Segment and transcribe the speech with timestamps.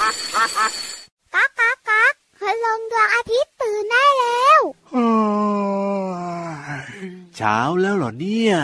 [0.00, 4.60] ก๊ากก๊ากก๊กคืลงดวงอาทิตย์ตื่นได้แล้ว
[7.36, 8.56] เช้าแล้วเหรอเนี่ย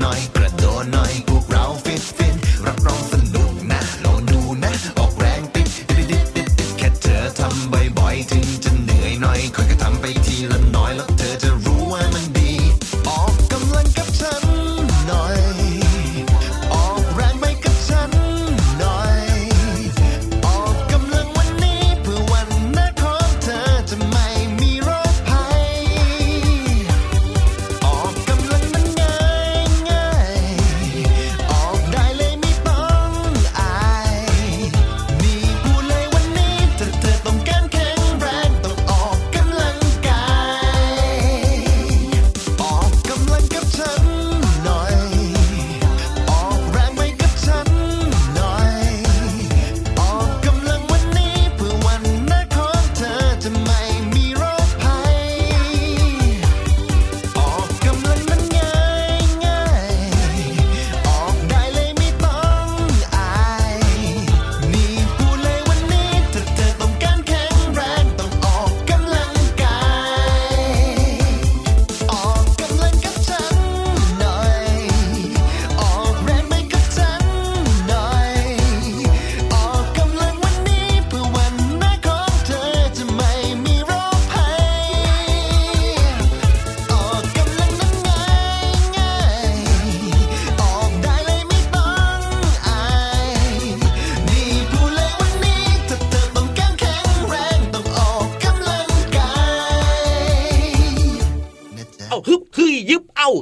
[0.00, 1.49] หน่อย กระโดดหน่อยบุก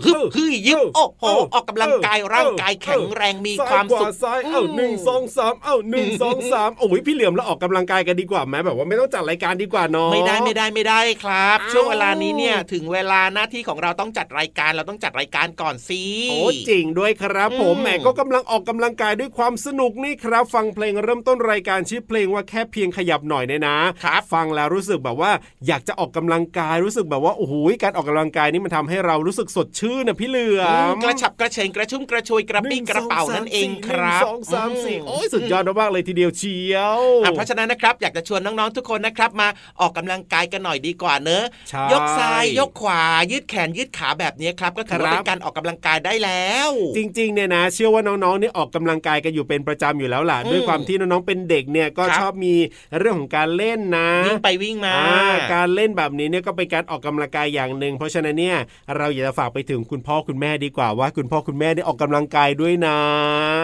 [0.06, 25.32] ยึบเอ้าฮึบเออฮึยยึบเออโอ้โหเออออกกำลังกายเออร่างกายเออแข็งแรงมีซ้ยความสุขขซ้ายเอ้าอืมหนึ่งสองสามเอ้าหนึ่งสองสามโอ้ยพี่เหลี่ยมแล้วออกกำลังกายกันดีกว่าไหมแบบว่าไม่ต้องจัดรายการดีกว่าเนาะไม่ได้ไม่ได้ไม่ได้ครับอ้าวช่วงเวลานี้เนี่ยถึงเวลาหน้าที่ของเราต้องจัดรายการเราต้องจัดรายการก่อนสิโอ้จริงด้วยครับผมอืมแหมก็กำลังออกกำลังกายด้วยความสนุกนี่ครับ ฟังเพลงเริ่มต้นรายการชื่อเพลงว่าแค่เพียงขยับหน่อยเนี่ยนะครับฟังแล้วรู้สึกแบบว่า
[25.66, 39.48] อยากจะออกกำลังกายรู้สึกแบบว่าโอ้โหการออกกำลังกายนี่มันทำให้เรารู้สึกสดชื่นนะพี่เหลืออืมมกระฉับกระเฉงกระชุ่มกระชวยกระปี้กระเป๋านั่นเองครับหนึ่งสองสามสี่โอ้ยสุดยอดมากๆเลยทีเดียวเชียวอะเพราะฉะนั้นนะครับอยากจะชวนน้องๆทุกคนนะครับมา
[39.80, 52.54] ออกกำลังกายกันหน่อยดีกว่าเนอะใช่ยกซ้ายยกขวายืดแขนยืดขาแบบนี้ครับก็ถือว่าครับเป็นการออกกำลังกายได้แล้ว จริงๆเนี่ยนะ เชื่อว่าน้องๆนี่ออกกำลังกายกันอยู่เป็นประจำอยู่แล้วล่ะอืมด้วยความที่น้องๆเป็นเด็กเนี่ยก็ครับชอบมี
[52.98, 58.58] เรื่องของการเล่นนะวิ่งไปวิ่งมาอ่าการเล่นแบบนี้เนี่ยก็เป็นการออกกำลังกายอย่างหนึ่งเพราะฉะนั้นเนี่ย
[58.96, 62.98] เราอยากจะฝากไปถึงคุณพ่อคุณแม่ดีกว่าว่า คุณพ่อคุณแม่ได้ออกกำลังกายด้วยนะ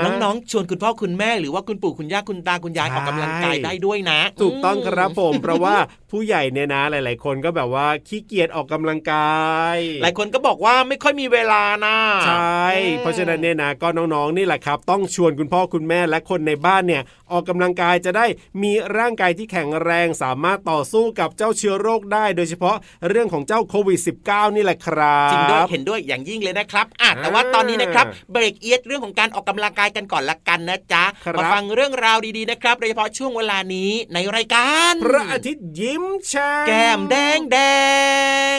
[0.05, 5.77] น้องๆชวนคุณพ่อคุณแม่หรือว่าคุณปู่คุณย่าคุณตาคุณยายใช่ออกกำลังกายได้ด้วยนะ ถูกต้องครับมผม เพราะว่า
[6.11, 9.39] ผู้ใหญ่เนี่ยนะ หลาย ๆ คนก็แบบว่าขี้เกียจออกกำลังกา
[9.75, 11.97] ย หลายคนก็บอกว่าไม่ค่อยมีเวลานะ
[12.27, 17.03] ใช่อืมเพราะฉะนั้นเนี่ยนะก็น้องๆนี่แหละครับ ต้องชวนคุณพ่อคุณแม่และคนในบ้านเนี่ย
[17.33, 18.27] ออกกำลังกายจะได้
[18.63, 22.77] มีร่างกายที่แข็งแรงสามารถต่อสู้กับเจ้าเชื้อโรคได้ โดยเฉพาะ
[23.09, 37.59] เรื่องของเจ้าโควิด -19 นี่แหละครับจริงด้วยเห็นด้วยอย่างยิ่งเลยนะครับอะแต่ว่าตอนนี้นะครับเบรกเอียดเรื่องของการออกกำลังกายกันก่อนละกันนะจ๊ะครับมาฟังเรื่องราวดีๆนะครับโดยเฉพาะช่วงเวลานี้ในรายการ พระอาทิตย์ยิ้มแฉ่งแก้มแดงแด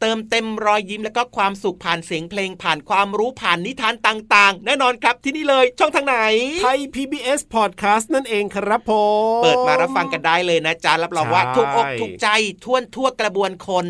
[0.00, 6.16] เติมเต็มรอยยิ้มแล้วก็ความสุขผ่านเสียงเพลงผ่านความรู้ผ่านนิทานต่างๆ แน่นอนครับที่นี่เลยช่องทางไหน
[6.62, 8.92] ไทย PBS Podcast นั่นเองครับผ
[9.40, 12.28] มเปิดมารับฟังกันได้เลยนะจ๊ะรับรองว่าใช่ทุกอกทุกใจ
[12.64, 13.86] ท่วนทั่วกระบวนคน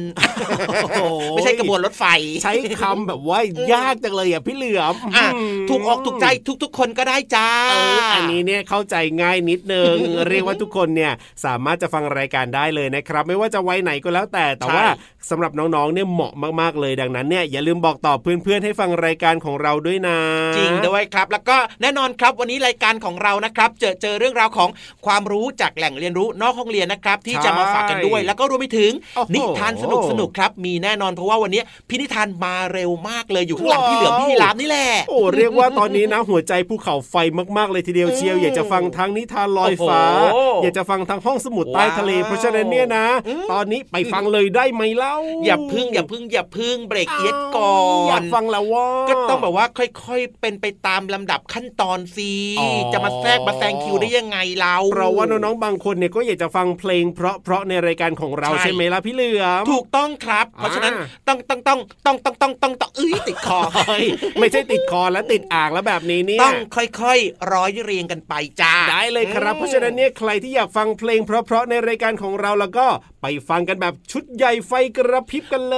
[1.30, 2.04] ไม่ใช่กระบวนรถไฟ
[2.42, 3.40] ใช้คำแบบว่า
[3.72, 6.26] ยากจังเลยอะพี่เหลือมอะอืมถูกอกถูกใจ
[6.62, 9.94] ทุกๆ คนก็ได้จ้าเอออันนี้เนี่ยเข้าใจง่ายนิดนึง
[10.28, 11.12] เรียกว่าทุกคนเนี่ย
[11.44, 14.86] สามารถจะฟังรายการได้เลยนะครับ ไม่ว่าจะวัยไหนก็แล้วแต่แต่ใช่ว่า
[15.30, 20.18] สำหรับน้องๆเนี่ยเหมาะมากๆเลยดังนั้นเนี่ยอย่าลืมบอกต่อเพื่อนๆให้ฟังรายการของเราด้วยนะ
[20.56, 24.68] จริงด้วยครับ แล้วก็แน่นอนครับวันนี้รายการของเรานะครับเจอเจอเรื่องราวของ
[25.06, 37.14] ความรู้จากแหล่งเรียนรู้นอกห้องเรียนนะครับที่จะมาฝากกันด้วย แล้วก็รวมไปถึงโอ้โหนิทานสนุกสนุกๆครับมีแน่นอนเพราะว่าวันนี้พี่นิทานมาเร็วมากเลยอยู่ข้างหลังพี่เหลือมพี่ยีรามนี่แหละโอ้เรียกว่าตอนนี้นะหัวใจภูเขาไฟ
[37.56, 40.02] มากๆเลยทีเดียวเชียวอืมอยากจะฟังทั้งนิทานลอยฟ้า
[40.32, 47.72] โอ้โหอยากจะฟังทั้งห้องสมุดใต้ทะเลว้าวเพราะฉะนั้นเนี่ยนะอืมตอนนี้ไปฟังเลยได้ไหมเล่าอย่าพึ่งอย่าพึ่งอย่าพึ่งเบรกเอียดก่อ
[48.08, 64.06] อยานกฟังแล้วว่าก็ต้องแบบว่าค่อยๆ เป็นไปตามลำดับขั้นตอนสิอ๋อจะมาแทรกมาแซงคิวได้ยังไงเราเพราะว่าน้องๆบางคนเนี่ยก็อยากจะฟังเพลง เพราะๆในรายการของเราใช่ใช่ไหมล่ะพี่เหลือมถูกต้องครับ เพราะฉะนั้นอ่าต้องต้องต้องต้องต้องต้องต้องต้องเอ้ยติดคอเฮ้ย
[64.38, 72.86] ไม่ใช่ติดคอและติดอ่างแล้วแบบนี้เนี่ยต้องค่อยๆ ร้อยเรียงกันไปจ้าได้เลยครับ เพราะฉะนั้นเนี่ยใครที่อยากฟังเพลง เพราะๆในรายการของเราแล้วก็
[73.22, 75.76] ไปฟังกันแบบชุดใหญ่ไฟกระพริบกันเล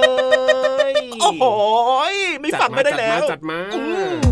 [1.21, 1.43] โอ้โห
[2.13, 4.30] ยไม่ฟังไม่ได้แล้วจัดมาอืจัดมมา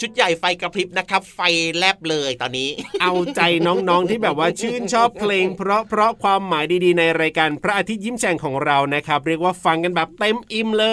[0.00, 1.40] ชุดใหญ่ไฟกระพริบนะครับ ไฟ
[1.76, 2.70] แลบเลยตอนนี้
[3.02, 10.86] เอาใจน้องๆที่แบบว่าชื่นชอบเพลง เพราะเพราะความหมายดีๆ ในรายการพระอาทิตย์ยิ้มแฉ่งของเรานะครับ เรียกว่าฟังกันแบบเต็มอิ่มเล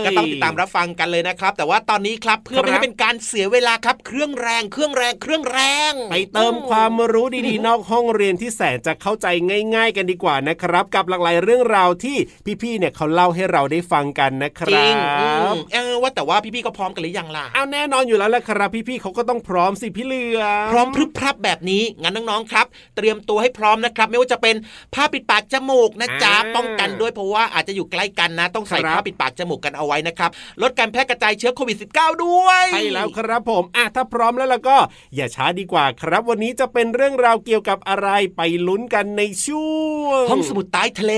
[0.00, 9.26] ย ก็ต้องติดตามรับฟังกันเลยนะครับ แต่ว่าตอนนี้ครับเพื่อไม่ให้เป็นการเสียเวลาครับเครื่องแรงเครื่องแรงเครื่องแรง ไปเติมความรู้ดีๆ นอกห้องเรียนที่แสนจะเข้าใจ
[9.74, 12.16] ง่าย ๆ กันดีกว่านะครับ กับหลากหลายเรื่องราวที่
[12.62, 18.53] พี่ๆเนี่ยเขาเล่าให้เราได้ฟังกันนะคจรัริบงอืมเออว่าแต่ว่าพี่ๆก็พร้อมกันหรือยังล่ะเอาแน่นอนอยู่แล้วแหละครับ
[18.88, 24.56] พี่ๆเขาก็ต้องพร้อมสิพี่เหลือมพร้อมพรึบพรับแบบนี้งั้นน้องๆครับ เตรียมตัวให้พร้อมนะครับ ไม่ว่าจะเป็น
[24.94, 30.30] ผ้าปิดปากจมูกนะจ๊ะอ่าป้องกันด้วยเพราะว่าอาจจะอยู่ใกล้กันนะ ต้องใส่ครับผ้าปิดปากจมูกกันเอาไว้นะครับ
[30.62, 34.78] ลดการแพร่กระจายเชื้อโควิด -19 ด้วยใช่แล้วครับผมอะถ้าพร้อมแล้วล่ะก็
[35.14, 41.14] อย่าช้าดีกว่าครับ วันนี้จะเป็นเรื่องราวเกี่ยวกับอะไรไปลุ้นกันในช่วงห้องสมุดใต้ทะเล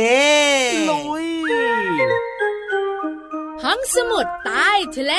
[0.90, 1.26] ลุย
[3.64, 5.14] ห้องสมุดใต้ทะเล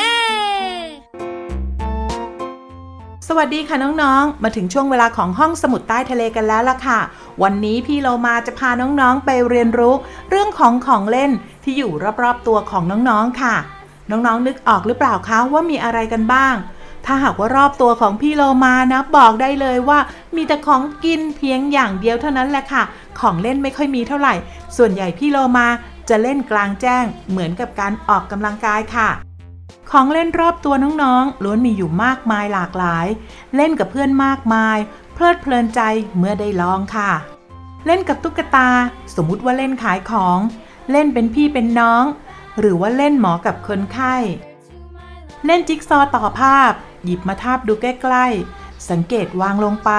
[3.29, 6.99] สวัสดีค่ะน้องๆ มาถึงช่วงเวลาของห้องสมุดใต้ทะเลกันแล้วล่ะค่ะ
[7.43, 9.93] วันนี้พี่เรามาจะพาน้องๆไปเรียนรู้
[10.29, 11.31] เรื่องของของเล่น
[11.63, 11.91] ที่อยู่
[12.23, 13.55] รอบๆตัวของน้องๆค่ะ
[14.11, 16.55] น้องๆนึกออกหรือเปล่าคะว่ามีอะไรกันบ้าง
[17.05, 19.99] ถ้าหากว่ารอบตัวของพี่โลมานะบอกได้เลยว่า
[20.35, 22.83] มีแต่ของกินเพียงอย่างเดียวเท่านั้นแหละค่ะ
[23.19, 24.33] ของเล่นไม่ค่อยมีเท่าไหร่
[24.77, 25.67] ส่วนใหญ่พี่โลมา
[26.09, 29.26] จะเล่นกลางแจ้งเหมือนกับการออกกำลังกายค่ะ
[29.91, 33.07] ของเล่นรอบตัวน้องๆล้วนมีอยู่มากมายหลากหลาย
[33.55, 34.77] เล่นกับเพื่อนมากมาย
[35.13, 35.81] เพลิดเพลินใจ
[36.17, 37.11] เมื่อได้ลองค่ะ
[37.85, 38.69] เล่นกับตุ๊กตา
[39.15, 40.39] สมมุติว่าเล่นขายของ
[40.91, 42.03] เล่นเป็นพี่เป็นน้อง
[42.59, 44.15] หรือว่าเล่นหมอกับคนไข้
[45.45, 46.71] เล่นจิ๊กซอว์ต่อภาพ
[47.03, 49.91] หยิบมาทาบดูใกล้ๆ สังเกตวางลงไป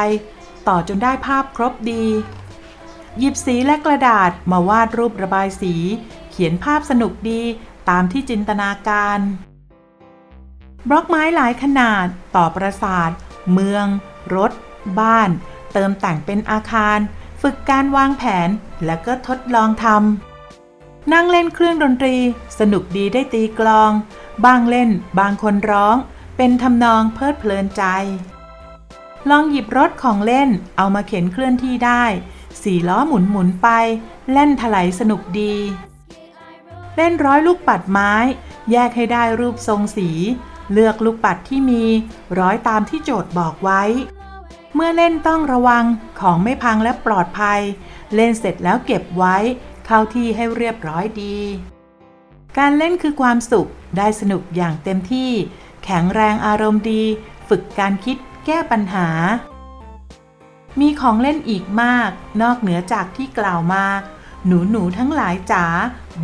[0.69, 2.05] ต่อจนได้ภาพครบดี
[3.19, 5.75] หยิบสีและกระดาษมาวาดรูประบายสี
[6.31, 7.43] เขียนภาพสนุกดี
[7.89, 9.21] ตามที่จินตนาการ
[10.88, 13.11] บล็อกไม้หลายขนาด ต่อประสาท
[13.52, 13.87] เมือง
[14.35, 14.52] รถ
[15.00, 15.30] บ้าน
[15.73, 16.99] เติมแต่งเป็นอาคาร
[17.42, 18.49] ฝึกการวางแผน
[18.85, 22.16] แล้วก็ทดลองทำ นั่งเล่นเครื่องดนตรี
[22.59, 23.92] สนุกดีได้ตีกลอง
[24.45, 24.90] บางเล่น
[25.21, 25.97] บางคนร้อง
[26.37, 27.85] เป็นทำนองเพลิดเพลินใจ
[29.30, 32.04] ลองหยิบรถของเล่น เอามาเข็นเคลื่อนที่ได้
[32.62, 33.68] สี่ล้อหมุนหมุนไป
[34.33, 35.54] เล่นถลายสนุกดี
[36.97, 38.12] เล่นร้อยลูกปัดไม้
[38.71, 40.11] แยกให้ได้รูปทรงสี
[40.73, 41.85] เลือกลูกปัดที่มี
[42.39, 43.83] ร้อยตามที่โจทย์บอกไว้
[44.75, 45.85] เมื่อเล่นต้องระวัง
[46.21, 47.61] ของไม่พังและปลอดภัย
[48.15, 49.37] เล่นเสร็จแล้วเก็บไว้
[49.87, 51.39] เข้าที่ให้เรียบร้อยดี
[52.59, 55.31] การเล่นคือความสุขได้สนุกอย่างเต็มที่
[55.85, 57.03] แข็งแรงอารมณ์ดี
[57.49, 59.09] ฝึกการคิดแก้ปัญหา
[60.81, 62.11] มีของเล่นอีกมาก
[62.43, 63.85] นอกเหนือจากที่กล่าวมา
[64.47, 65.65] หนูหนูๆทั้งหลายจ๋า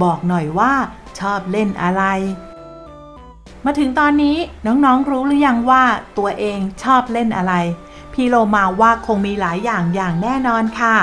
[0.02, 0.72] บอกหน่อยว่า
[1.18, 2.02] ชอบเล่นอะไร
[3.66, 5.84] มาถึงตอนนี้น้องๆรู้หรือยังว่า
[6.18, 7.54] ตัวเองชอบเล่นอะไร
[8.12, 10.96] พี่โลมาว่าคงมีหลายอย่างอย่างแน่นอนค่ะ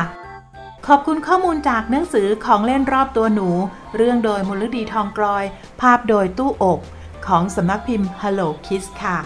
[0.87, 3.49] ขอบคุณข้อมูลจากหนังสือของเล่นรอบตัวหนู
[3.97, 5.43] เรื่องโดยมูลดีทองกรอย
[5.81, 6.79] ภาพโดยตู้อก
[7.27, 9.17] ของสำนักพิมพ์ Hello Kids ค่ะ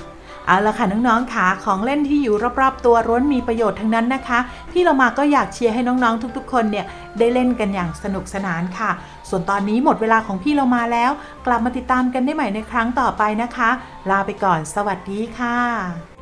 [0.45, 4.39] เอาละค่ะน้องๆค่ะของเล่นที่อยู่รอบๆตัวร้วนมีประโยชน์ทั้งนั้นนะคะ
[4.71, 6.85] พี่เรามาก็อยากเชียร์ให้น้องๆทุกๆ คนเนี่ย
[7.19, 8.91] ได้เล่นกันอย่างสนุกสนานค่ะ
[9.29, 11.11] ส่วนตอนนี้หมดเวลาของพี่เรามาแล้ว
[11.45, 13.69] กลับมาติดตามกันได้ใหม่ในครั้งต่อไปนะคะ
[14.09, 16.14] ลาไปก่อน สวัสดีค่ะ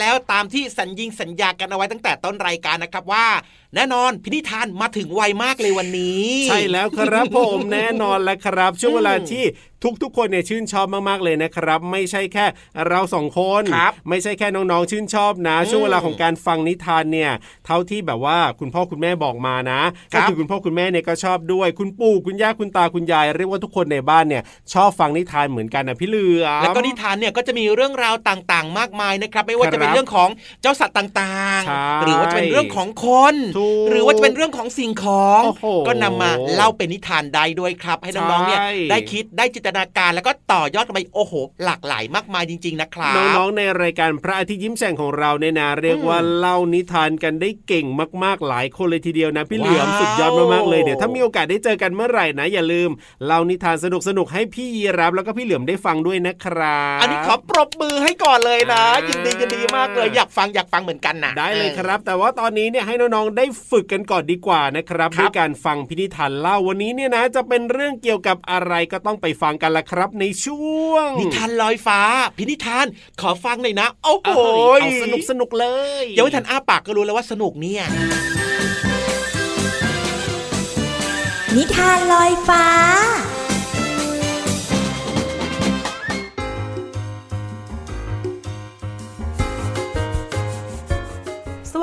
[0.00, 3.26] แล้วตามที่สัญญิงสัญญากันเอาไว้ตั้งแต่ต้นรายการนะครับว่า
[3.76, 9.44] แน่นอนพินิธานมาถึงไวมากเลยวันนี้ ใช่แล้วครับผมแน่นอนแล้วครับ ช่วงเวลาที่
[10.02, 12.46] ทุกๆ คนเนี่ยชื่นชอบมากๆเลยนะครับ ไม่ใช่แค่
[12.88, 17.32] เราสองคนครับไม่ใช่แค่น้องๆชื่นชอบนะ ช่วงเวลาของการฟังนิทานเนี่ย
[17.66, 19.80] เท่าที่แบบว่าคุณพ่อคุณแม่บอกมานะ
[20.12, 24.42] ครัก็บคือคุณพ่อคุณแม่เนี่ยก็ชอบด้วย คุณปู่คุณย่าคุณตาคุณยายเรียกว่าทุกคนในบ้านเนี่ย
[24.74, 30.28] ชอบฟังนิทานเหมือนกันนะพี่เหลือมแล้วก็นิทานเนี่ยก็จะมีเรื่องราวต่างๆ มากมายนะครับ ไม่ว่าครับจะเป็นเรื่องของ
[30.62, 41.32] เจ้าสัตว์ต่างใช่ๆหรือว่าจะเป็นเรื่องของคนถูกหรือว่าจะเป็นเรื่องของสิ่งของโอ้โหก็นำมาเล่าเป็นนิทานได้ด้วยครับ ให้น้องๆเนี่ยใช่ได้คิดได้จินตนาการแล้วก็ต่อยอดกันไปโอ้โห
[41.64, 47.86] หลากหลายมากมายจริง ๆ นะครับน้องๆในรายการพระอาทิตย์ยิ้มแฉ่งของเราเนี่ยนะเรียกว่าเล่านิทานกันได้เก่ง
[48.24, 52.90] มากๆหลายคนเลยทีเดียวนะพี่เหลือมว้าวสุดยอดมากๆเลยเดี๋ยวถ้ามีโอกาสได้เจอกันเมื่อไหร่นะอย่าลืม
[53.26, 53.86] เล่านิทานส
[54.18, 72.00] นุกๆให้พี่ยีรับแล้วก็พี่เหลือมได้ฟังด้วยนะครับอันนี้ขอปรบมือให้ก่อนเลยนะอ่ายิยินดียินดีมากเลยอยากฟังอยากฟังเหมือนกันนะได้เลยครับ แต่ว่าตอนนี้เนี่ยให้น้องๆได้ฝึกกันก่อนดีกว่านะครับครับด้วยการฟังพินิธานเล่าวันนี้เนี่ยนะ จะเป็นเรื่องเกี่ยวกับอะไรก็ต้องไปฟังกันละครับ ในช่วง นิทานลอยฟ้า
[72.38, 72.86] พินิทาน
[73.20, 75.66] ขอฟังหน่อยนะโอ้โหโอ้ยเอาสนุกสนุกๆเล
[76.02, 77.82] ยยังไม่ทันอ้าปากก็รู้แล้วว่าสนุกเนี่ย
[81.56, 82.64] นิทานลอยฟ้า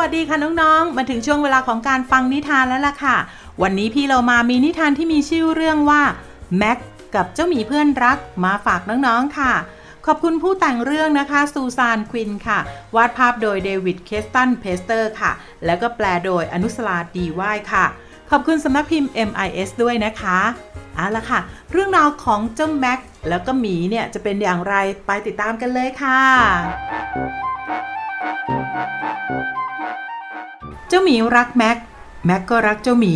[0.02, 3.18] วัสดีค่ะน้องๆ มาถึงช่วงเวลาของการฟังนิทานแล้วล่ะค่ะ
[3.62, 6.02] วันนี้พี่เรามามีนิทานที่มีชื่อเรื่องว่า
[6.58, 6.78] แม็ก
[7.16, 9.54] กับเจ้าหมีเพื่อนรักมาฝากน้องๆค่ะ
[10.06, 12.60] ขอบคุณผู้แต่งเรื่องนะคะซูซานควินค่ะ
[12.96, 15.32] วาดภาพโดยเดวิดเคสตันเพสเตอร์ค่ะ
[15.66, 17.86] แล้วก็แปลโดยอนุสลาดีว่ายค่ะ
[18.30, 20.40] ขอบคุณสำนักพิมพ์ MIS ด้วยนะคะ
[20.96, 21.40] เอาละค่ะ
[21.72, 26.22] เรื่องราวของเจ้าแม็กแล้วก็หมีเนี่ยจะเป็นอย่างไรไปติดตามกันเลยค่ะ
[30.93, 31.77] เจ้าหมีรักแม็ก
[32.25, 33.15] แม็กก็รักเจ้าหมี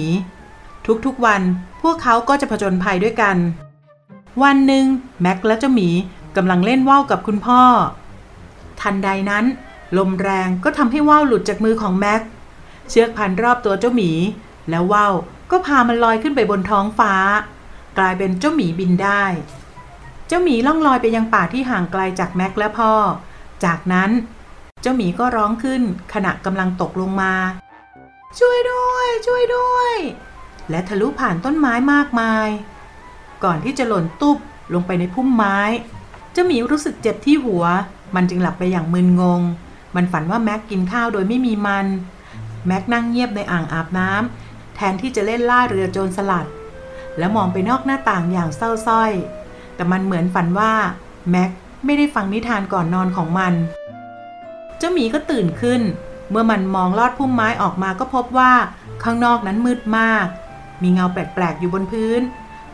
[1.05, 1.41] ทุกๆวัน
[1.81, 3.37] พวกเขาก็จะผจญภัยด้วยกัน
[4.43, 4.85] วันหนึ่ง
[5.21, 5.89] แม็กและเจ้าหมี
[6.35, 7.61] กำลังเล่นว่าวกับคุณพ่อ
[8.81, 9.45] ทันใดนั้น
[9.97, 12.21] ลมแรงก็ทำให้ว่าวหลุดจากมือของแม็ก
[12.89, 14.11] เชือกพันรอบตัวเจ้าหมี
[14.69, 15.13] แล้วว่าว
[15.51, 17.13] ก็พามันลอยขึ้นไปบนท้องฟ้า
[17.97, 19.23] กลายเป็นเจ้าหมีบินได้
[20.27, 22.93] เจ้าหมีล่องลอยไปยังป่าที่ห่างไกลจากแม็กและพ่อ
[23.65, 24.11] จากนั้น
[24.81, 25.81] เจ้าหมีก็ร้องขึ้น
[26.13, 27.33] ขณะกำลังตกลงมา
[28.39, 29.95] ช่วยด้วย ช่วยด้วย
[30.69, 32.49] และทะลุผ่านต้นไม้มากมาย
[33.43, 34.37] ก่อนที่จะหล่นตุ๊บ
[34.73, 35.59] ลงไปในพุ่มไม้
[36.31, 37.63] เจ้าหมีรู้สึกเจ็บที่หัว
[38.15, 39.41] มันจึงหลับไปอย่างมึนงง
[39.95, 41.85] มันฝันว่าแม็กกินข้าวโดยไม่มีมัน
[42.67, 46.45] แม็กนั่งเงียบในอ่างอาบน้ำแทนที่จะเล่นล่าเรือโจรสลัด
[47.17, 49.11] แล้วมองไปนอกหน้าต่างอย่างเศร้าสร้อย
[49.75, 50.73] แต่มันเหมือนฝันว่า
[51.31, 51.49] แม็ก
[51.85, 53.53] ไม่ได้ฟังนิทานก่อนนอนของมัน
[54.77, 55.81] เจ้าหมีก็ตื่นขึ้น
[56.29, 58.51] เมื่อมันมองลอดพุ่มไม้ออกมาก็พบว่า
[59.03, 60.25] ข้างนอกนั้นมืดมาก
[60.83, 62.21] มีเงาแปลกๆอยู่บนพื้น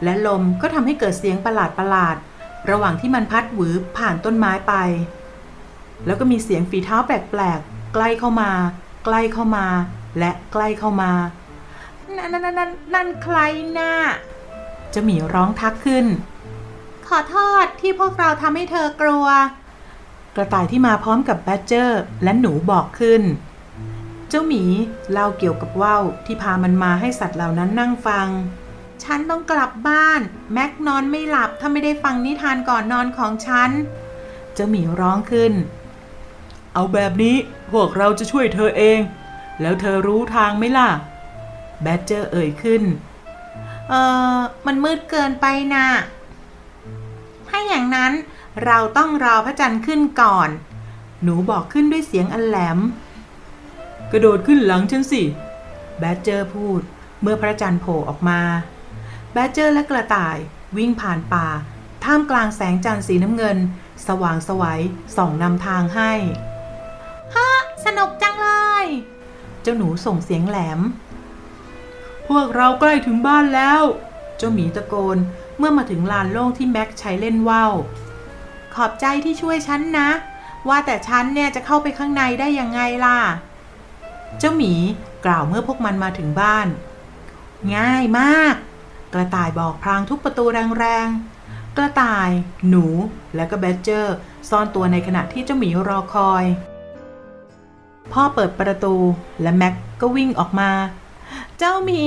[0.04, 1.58] และลมก็ทำให้เกิดเสียงประห
[1.96, 4.74] ลาดๆระหว่างที่มันพัดหวือผ่านต้นไม้ไป
[6.06, 8.52] แล้วก็มีเสียงฝีเท้าแปลกๆ ใกล้เข้ามา
[9.06, 9.66] ใกล้เข้ามา
[10.20, 11.12] และใกล้เข้ามา
[12.18, 13.38] นั่นนั่นนั่นนั่นใคร
[13.78, 13.94] น่ะ
[14.92, 16.06] เจ้าหมีร้องทักขึ้น
[17.08, 19.26] ขอโทษที่พวกเราทำให้เธอกลัว
[20.36, 23.22] กระต่ายที่มาพร้อมกับแบดเจอร์ และหนูบอกขึ้น
[24.30, 24.64] เจ้าหมี
[25.12, 28.28] เล่าเกี่ยวกับว่าวที่พามันมาให้สัตว์เหล่านั้นนั่งฟัง
[29.04, 30.22] ฉันต้องกลับบ้าน
[30.54, 33.70] แม็กนอนไม่หลับถ้าไม่ได้ฟังนิทานก่อนนอนของฉัน
[34.54, 35.54] เจ้าหมีร้องขึ้น
[36.74, 37.36] เอาแบบนี้
[37.72, 39.00] พวกเราจะช่วยเธอเอง
[39.62, 40.90] แล้วเธอรู้ทางไหมล่ะ
[41.82, 42.84] แบดเจอร์เอ่ยขึ้น
[43.90, 43.94] เอ
[44.36, 45.86] อมันมืดเกินไปนะ
[47.48, 48.12] ถ้าอย่างนั้น
[48.66, 50.50] เราต้องรอพระจันทร์ขึ้นก่อน
[51.24, 52.80] หนูบอกขึ้นด้วยเสียงอันแหลม
[54.12, 55.24] กระโดดขึ้นหลังฉันสิ
[56.00, 56.82] แบดเจอร์พูด
[57.22, 58.42] เมื่อพระจันทร์โผล่ออกมา
[59.34, 60.38] แบดเจอร์และกระต่าย
[60.78, 61.48] วิ่งผ่านป่า
[62.04, 63.58] ท่ามกลางแสงจันทร์สีน้ำเงิน
[64.08, 64.82] สว่างไสวัย
[65.16, 66.12] ส่องนำทางให้
[67.36, 67.50] ฮะ
[67.86, 68.50] สนุกจังเล
[68.84, 68.86] ย
[69.62, 70.80] เจ้าหนูส่งเสียงแหลม
[72.28, 73.82] พวกเราใกล้ถึงบ้านแล้ว
[74.38, 75.18] เจ้าหมีตะโกน
[75.58, 77.74] เมื่อมาถึงลานโล่งที่แม็กใช้เล่นว่าว
[78.76, 80.10] ขอบใจที่ช่วยฉันนะ
[80.70, 83.20] ว่าแต่ฉันเนี่ยจะเข้าไปข้างในได้ยังไงล่ะ
[84.40, 84.74] เจ้าหมี
[85.26, 86.68] กล่าวเมื่อพวกมันมาถึงบ้าน
[87.78, 88.56] ง่ายมาก
[89.14, 90.46] กระต่ายบอกพรางทุบประตู
[90.80, 92.30] แรงๆ กระต่าย
[92.70, 92.86] หนู
[93.36, 94.16] และก็แบดเจอร์
[94.50, 96.46] ซ่อนตัวในขณะที่เจ้าหมีรอคอย
[98.12, 98.96] พ่อเปิดประตู
[99.42, 100.72] และแม็กก็วิ่งออกมา
[101.58, 102.06] เจ้าหมี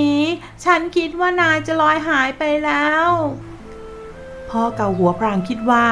[0.65, 3.09] ฉันคิดว่านายจะลอยหายไปแล้ว
[4.51, 5.87] พ่อเกาหัวพรางคิดว่า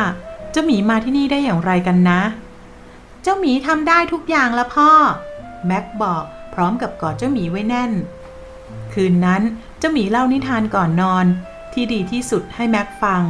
[0.53, 2.21] เจ้าหมีมาที่นี่ได้อย่างไรกันนะ
[3.23, 4.91] เจ้าหมีทำได้ทุกอย่างละพ่อ
[5.67, 7.93] แม็กบอกพร้อมกับกอดเจ้าหมีไว้แน่น
[8.95, 9.43] คืนนั้น
[9.79, 11.27] เจ้าหมีเล่านิทานก่อนนอน
[11.73, 13.23] ที่ดีที่สุดให้แม็กฟัง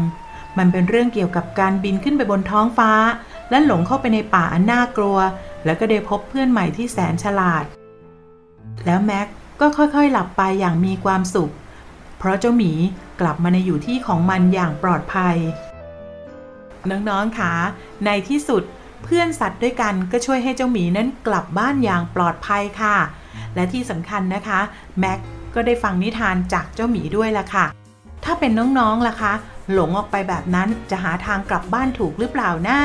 [0.58, 2.92] มันเป็นเรื่องเกี่ยวกับการบินขึ้นไปบนท้องฟ้า
[3.50, 5.18] และหลงเข้าไปในป่าอันน่ากลัว
[5.64, 7.64] แล้วก็ได้พบเพื่อนใหม่ที่แสนฉลาด
[8.86, 9.26] แล้วแม็ก
[9.60, 11.52] ก็ค่อยๆ หลับไปอย่างมีความสุข
[12.18, 12.72] เพราะเจ้าหมี
[13.20, 15.36] กลับมาในอยู่ที่ของมันอย่างปลอดภัย
[16.90, 17.52] น้องๆคะ
[18.04, 18.62] ในที่สุด
[19.04, 22.96] เพื่อนสัตว์ด้วยกันก็ช่วยให้เจ้าหมีนั้นกลับบ้านอย่างปลอดภัยค่ะ
[23.54, 24.60] และที่สำคัญนะคะ
[24.98, 25.18] แม็ก
[25.54, 27.66] ก็ได้ฟังนิทานจากเจ้าหมีด้วยละค่ะ
[28.24, 29.32] ถ้าเป็นน้องๆล่ะคะ
[29.72, 32.78] หลงออกไปแบบนั้นจะหาทางกลับบ้านถูกหรือเปล่านะ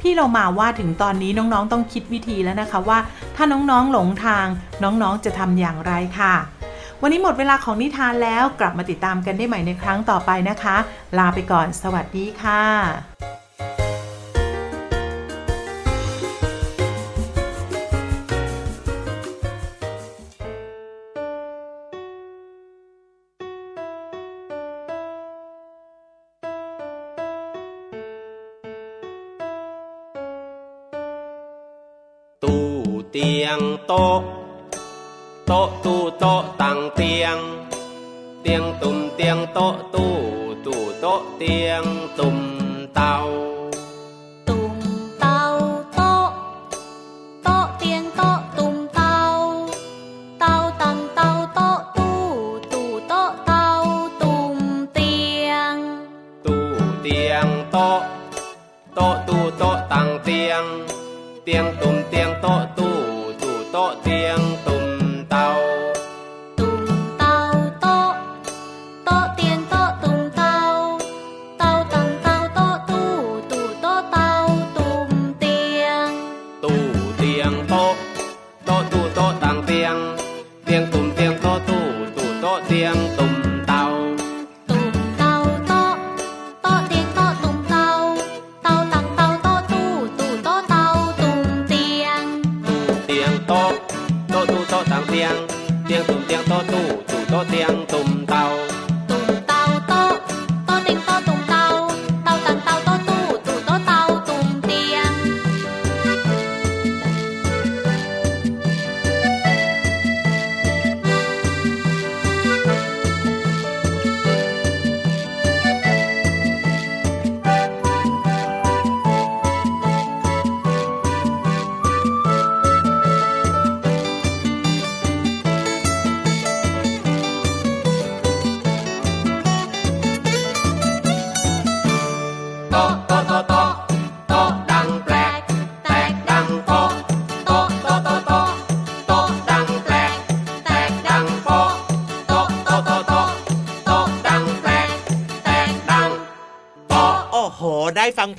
[0.00, 2.98] พี่เรามาว่าถึงตอนนี้น้องๆต้องคิดวิธีแล้วนะคะว่า
[3.36, 4.46] ถ้าน้องๆหลงทาง
[4.82, 6.34] น้องๆจะทำอย่างไรค่ะ
[7.02, 10.76] วันนี้หมดเวลาของนิทานแล้วกลับมาติดตามกันได้ใหม่ในครั้งต่อไปนะคะ
[11.18, 12.64] ลาไปก่อน สวัสดีค่ะ
[32.42, 32.64] ตู้
[33.10, 34.20] เตียงโต๊ะ
[35.46, 36.42] โต๊ะตู้โต๊ะ
[38.52, 40.14] ตียงตุ่มเตียงโต๊ะตู้
[40.64, 41.84] ตู้โต๊ะเตียง
[42.18, 42.38] ตุ่ม
[42.94, 43.14] เตา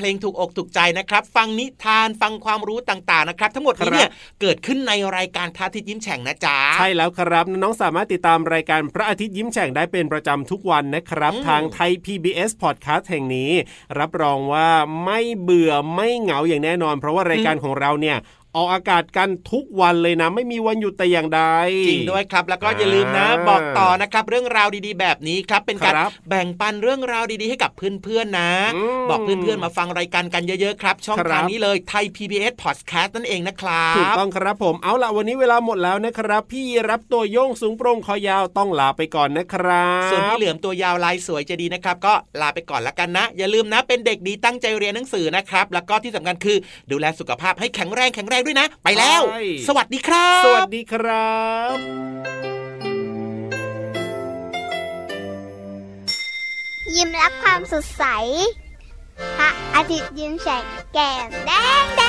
[0.01, 4.09] เพลงถูกอกถูกใจนะครับ ฟังนิทานฟังความรู้ต่างๆนะครับ ทั้งหมดนี้เนี่ย
[4.41, 13.51] เกิดขึ้นในรายการพระอาทิตย์ยิ้มแฉ่งนะจ๊ะใช่แล้วครับน้องๆสามารถติดตามรายการพระอาทิตย์ยิ้มแฉ่งได้เป็นประจำทุกวันนะครับอืมทางไทย PBS Podcast แห่งนี้
[13.99, 14.69] รับรองว่า
[15.05, 18.17] ไม่เบื่อไม่เหงาอย่างแน่นอน เพราะว่ารายการของเราเนี่ย
[18.55, 21.41] ออกอากาศกันทุกวันเลยนะ ไม่มีวันหยุดแต่อย่างใด
[21.87, 46.57] จริงด้วยครับ แล้วก็อย่าลืมนะอ่าบอกต่อนะครับ เรื่องราวดีๆ แบบนี้ครับเป็นการครับแบ่งปันเรื่องราวดีๆ ให้กับเพื่อนๆนะอืมบอกเพื่อนๆมาฟังรายการกันเยอะๆครับ ช่องครับทางนี้เลยไทย PBS Podcast นั่นเองนะครับถูกต้องครับผมเอาล่ะวันนี้เวลาหมดแล้วนะครับ พี่รับตัวโยงสูงโปร่งคอยาวต้องลาไปก่อนนะครับส่วนพี่เหลือมตัวยาวลายสวยใจะดีนะครับ ก็ลาไปก่อนละกันนะ อย่าลืมนะเป็นเด็กดีตั้งใจเรียนหนังสือนะครับแล้วก็ที่สำคัญคือ
[46.91, 51.41] ดูแลสุขภาพให้แข็งแรงแข็งแรงด้วยนะ ไปแล้วใช่สวัสดีครับ สวัสดีครั
[51.73, 51.75] บ
[56.95, 58.03] ยิ้มรับความสดใส
[59.37, 61.51] พระอาทิตย์ยิ้มแฉกแก้มแด
[61.83, 62.01] งแด